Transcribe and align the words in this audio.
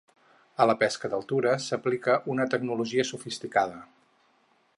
A 0.63 0.65
la 0.69 0.75
pesca 0.83 1.11
d'altura 1.11 1.53
s'aplica 1.67 2.17
una 2.37 2.49
tecnologia 2.55 3.07
sofisticada. 3.15 3.79